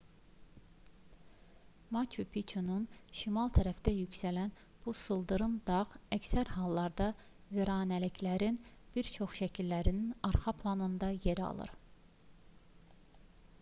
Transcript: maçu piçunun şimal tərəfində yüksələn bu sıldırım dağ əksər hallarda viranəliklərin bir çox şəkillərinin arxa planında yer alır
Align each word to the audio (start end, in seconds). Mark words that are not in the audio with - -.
maçu 1.95 2.23
piçunun 2.35 2.87
şimal 3.19 3.51
tərəfində 3.57 3.91
yüksələn 3.95 4.55
bu 4.85 4.95
sıldırım 5.01 5.53
dağ 5.69 5.83
əksər 6.17 6.51
hallarda 6.55 7.09
viranəliklərin 7.59 8.57
bir 8.97 9.11
çox 9.19 9.39
şəkillərinin 9.43 10.11
arxa 10.31 10.55
planında 10.63 11.11
yer 11.27 11.43
alır 11.51 11.75